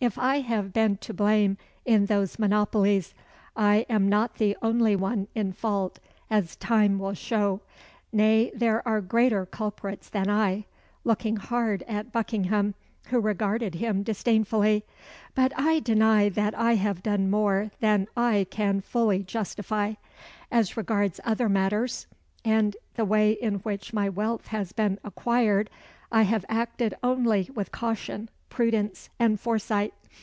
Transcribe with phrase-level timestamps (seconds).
[0.00, 3.14] If I have been to blame in those monopolies,
[3.56, 7.62] I am not the only one in fault, as time will show.
[8.12, 10.66] Nay, there are greater culprits than I"
[11.04, 12.74] looking hard at Buckingham,
[13.06, 14.84] who regarded him disdainfully
[15.34, 19.94] "but I deny that I have done more than I can fully justify.
[20.52, 22.06] As regards other matters,
[22.44, 25.70] and the way in which my wealth has been acquired,
[26.12, 29.92] I have acted only with caution, prudence, and foresight.